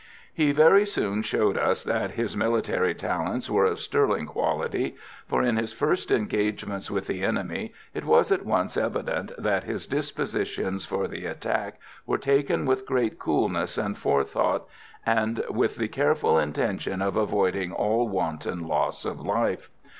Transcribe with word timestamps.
He 0.33 0.51
very 0.51 0.87
soon 0.87 1.21
showed 1.21 1.59
us 1.59 1.83
that 1.83 2.13
his 2.13 2.35
military 2.35 2.95
talents 2.95 3.51
were 3.51 3.65
of 3.65 3.79
sterling 3.79 4.25
quality, 4.25 4.95
for 5.27 5.43
in 5.43 5.57
his 5.57 5.73
first 5.73 6.09
engagements 6.09 6.89
with 6.89 7.05
the 7.05 7.21
enemy 7.21 7.71
it 7.93 8.03
was 8.03 8.31
at 8.31 8.43
once 8.43 8.75
evident 8.77 9.31
that 9.37 9.65
his 9.65 9.85
dispositions 9.85 10.87
for 10.87 11.07
the 11.07 11.27
attack 11.27 11.79
were 12.07 12.17
taken 12.17 12.65
with 12.65 12.87
great 12.87 13.19
coolness 13.19 13.77
and 13.77 13.95
forethought, 13.99 14.67
and 15.05 15.43
with 15.51 15.75
the 15.75 15.87
careful 15.87 16.39
intention 16.39 17.03
of 17.03 17.15
avoiding 17.15 17.71
all 17.71 18.07
wanton 18.07 18.65
loss 18.67 19.05
of 19.05 19.19
life. 19.19 19.69